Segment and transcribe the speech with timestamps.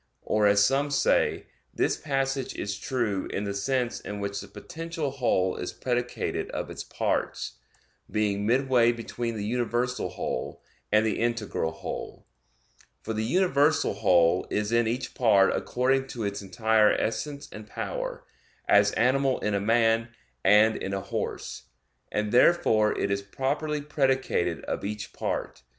[0.23, 1.45] Or, as some say,
[1.75, 6.71] this passage is true in the sense in which the potential whole is predicated of
[6.71, 7.59] its parts,
[8.09, 12.25] being midway between the universal whole, and the integral whole.
[13.03, 18.25] For the universal whole is in each part according to its entire essence and power;
[18.67, 20.09] as animal in a man
[20.43, 21.65] and in a horse;
[22.11, 25.61] and therefore it is properly predicated of each part.